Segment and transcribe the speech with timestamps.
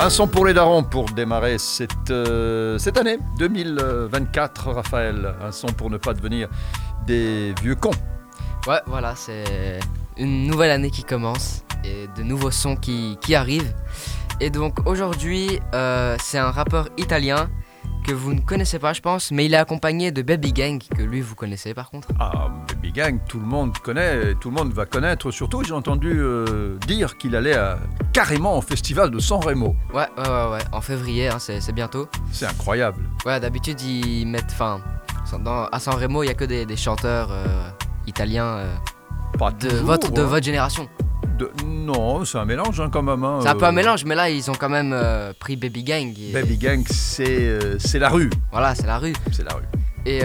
[0.00, 5.34] Un son pour les darons pour démarrer cette, euh, année 2024, Raphaël.
[5.42, 6.48] Un son pour ne pas devenir
[7.04, 7.90] des vieux cons.
[8.68, 9.80] Ouais, voilà, c'est
[10.16, 13.74] une nouvelle année qui commence et de nouveaux sons qui, qui arrivent.
[14.40, 17.50] Et donc aujourd'hui, euh, c'est un rappeur italien
[18.08, 21.02] que vous ne connaissez pas, je pense, mais il est accompagné de Baby Gang, que
[21.02, 22.08] lui vous connaissez par contre.
[22.18, 25.30] Ah, Baby Gang, tout le monde connaît, tout le monde va connaître.
[25.30, 27.78] Surtout, j'ai entendu euh, dire qu'il allait à-
[28.14, 29.76] carrément au festival de San Remo.
[29.92, 32.08] Ouais, ouais, ouais, ouais, en février, hein, c'est bientôt.
[32.32, 33.02] C'est incroyable.
[33.26, 34.52] Ouais, d'habitude ils mettent.
[34.52, 34.80] Enfin,
[35.40, 37.68] dans- à San Remo, il y a que des, des chanteurs euh,
[38.06, 38.74] italiens euh,
[39.60, 40.24] de, toujours, votre, de hein.
[40.24, 40.88] votre génération.
[41.38, 43.22] De- Non, c'est un mélange hein, quand même.
[43.24, 43.38] hein.
[43.42, 45.84] C'est un peu un Euh, mélange, mais là ils ont quand même euh, pris Baby
[45.84, 46.12] Gang.
[46.18, 48.30] et- Baby Gang, c'est euh, c'est la rue.
[48.52, 49.12] Voilà, c'est la rue.
[49.32, 49.62] C'est la rue.
[50.06, 50.20] Et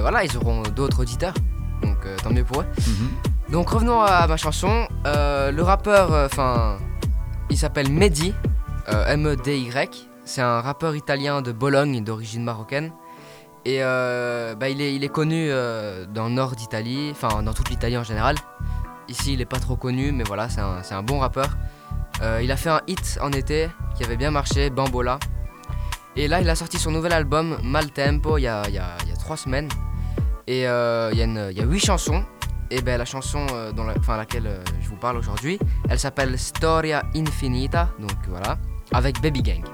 [0.00, 1.34] voilà, ils auront d'autres auditeurs.
[1.82, 2.66] Donc tant mieux pour eux.
[2.86, 3.52] Mhm.
[3.52, 4.86] Donc revenons à ma chanson.
[5.04, 6.78] Le rappeur, enfin,
[7.50, 8.32] il s'appelle Mehdi,
[9.08, 10.08] M-E-D-Y.
[10.24, 12.92] C'est un rappeur italien de Bologne, d'origine marocaine.
[13.66, 17.52] Et euh, bah, il, est, il est connu euh, dans le nord d'Italie, enfin dans
[17.54, 18.36] toute l'Italie en général.
[19.08, 20.60] Ici, il est pas trop connu, mais voilà, c'est
[20.94, 21.56] un, bon rappeur.
[22.22, 25.18] Euh, il a fait un hit en été qui avait bien marché, Bambola.
[26.16, 28.78] Et là, il a sorti son nouvel album, Mal Tempo, il y a, il y
[28.78, 29.68] a- il y a trois semaines.
[30.46, 32.24] Et euh, il y, a une- il y a huit chansons.
[32.70, 37.02] Et ben la chanson euh, la, enfin, laquelle je vous parle aujourd'hui, elle s'appelle Storia
[37.14, 38.56] Infinita, donc voilà,
[38.92, 39.64] avec Baby Gang.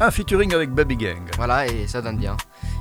[0.00, 1.20] Un featuring avec Baby Gang.
[1.36, 2.36] Voilà, et ça donne bien.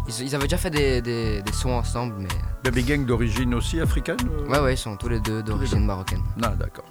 [0.09, 2.27] Ils, ils avaient déjà fait des, des- des sons ensemble, mais
[2.63, 6.21] Baby Gang d'origine aussi africaine euh ouais, ouais, ils sont tous les deux d'origine marocaine.
[6.41, 6.85] Ah, d'accord.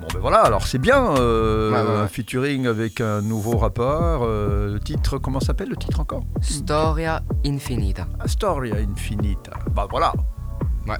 [0.00, 2.00] Bon, ben voilà, alors c'est bien, euh, Ouais, ouais, ouais.
[2.00, 4.22] un featuring avec un nouveau rappeur.
[4.24, 6.22] euh, le titre, comment s'appelle le titre encore?
[6.40, 8.06] Storia Infinita.
[8.18, 9.52] Astoria Infinita.
[9.74, 10.12] Bah voilà.
[10.88, 10.96] Ouais.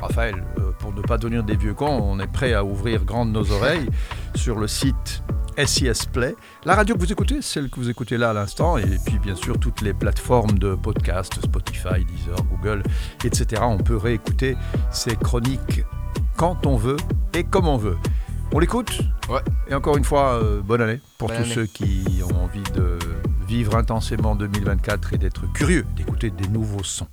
[0.00, 3.32] Raphaël, euh, pour ne pas devenir des vieux cons, on est prêt à ouvrir grandes
[3.32, 3.88] nos oreilles
[4.34, 5.22] sur le site
[5.64, 6.34] SIS Play.
[6.64, 9.34] La radio que vous écoutez, celle que vous écoutez là à l'instant, et puis bien
[9.34, 12.82] sûr toutes les plateformes de podcast, Spotify, Deezer, Google,
[13.24, 13.62] etc.
[13.64, 14.56] On peut réécouter
[14.90, 15.82] ces chroniques
[16.36, 16.96] quand on veut
[17.34, 17.96] et comme on veut.
[18.52, 19.00] On l'écoute?
[19.28, 19.40] Ouais.
[19.68, 21.54] Et encore une fois, euh, bonne année pour Bonne tous année.
[21.54, 22.98] ceux qui ont envie de
[23.48, 27.06] vivre intensément 2024 et d'être curieux d'écouter des nouveaux sons.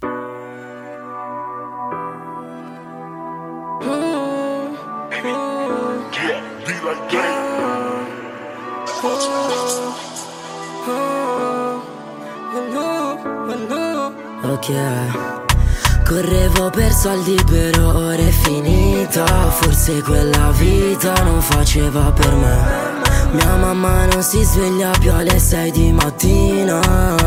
[14.43, 14.71] Ok
[16.05, 22.82] Correvo per soldi però ora è finita Forse quella vita non faceva per me
[23.33, 26.79] Mia mamma non si sveglia più alle sei di mattina.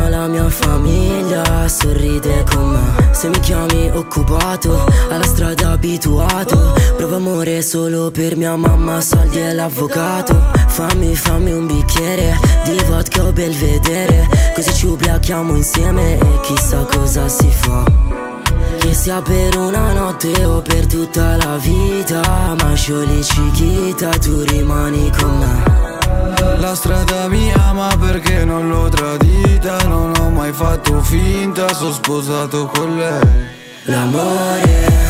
[0.09, 3.13] La mia famiglia sorride con me.
[3.13, 6.75] Se mi chiami occupato, alla strada abituato.
[6.97, 10.41] Provo amore solo per mia mamma, soldi e l'avvocato.
[10.69, 17.29] Fammi, fammi un bicchiere di vodka o belvedere Così ci ubriachiamo insieme e chissà cosa
[17.29, 17.85] si fa.
[18.79, 25.11] Che sia per una notte o per tutta la vita Ma Scioli Cichita tu rimani
[25.19, 25.56] con me
[26.77, 32.97] strada mi ama perché non l'ho tradita Non ho mai fatto finta, sono sposato con
[32.97, 33.55] lei.
[33.85, 35.09] L'amore,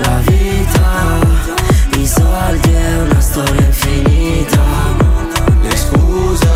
[0.00, 1.20] la vita,
[1.96, 4.62] i soldi è una storia infinita.
[5.62, 6.54] E scusa,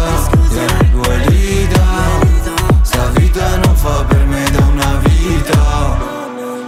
[0.55, 1.85] la dualità
[2.83, 6.11] Sta vita non fa per me da una vita.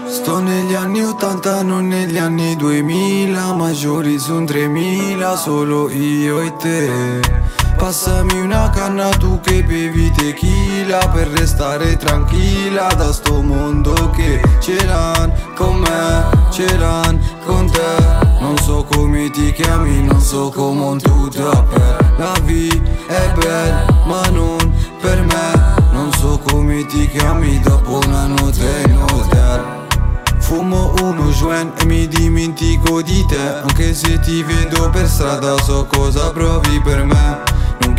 [0.06, 7.63] Sto negli anni 80, non negli anni 2000 Maggiori son 3000, solo io e te
[7.84, 14.83] Passami una canna tu che bevi tequila Per restare tranquilla da sto mondo che ce
[14.87, 18.41] l'han con me, ce l'han con te.
[18.41, 22.73] Non so come ti chiami, non so come tu t'appelles La vie
[23.06, 25.83] è bella, ma non per me.
[25.93, 29.62] Non so come ti chiami dopo una notte in hotel.
[30.39, 33.61] Fumo uno joint e mi dimentico di te.
[33.61, 37.53] Anche se ti vedo per strada so cosa provi per me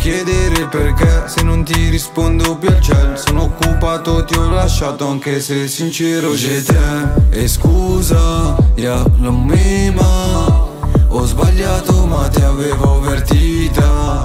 [0.06, 5.40] chiedere perché se non ti rispondo più al cielo Sono occupato ti ho lasciato anche
[5.40, 7.40] se sincero c'è te.
[7.40, 10.68] E scusa, io non mi ma
[11.08, 14.22] Ho sbagliato ma ti avevo avvertita.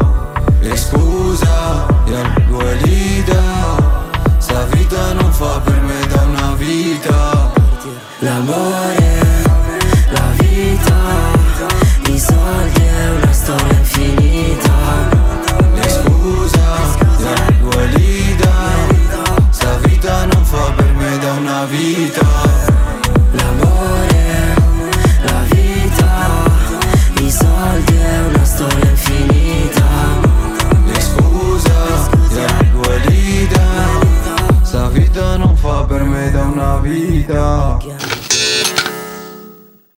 [0.61, 2.00] E scusa,
[21.71, 22.40] vita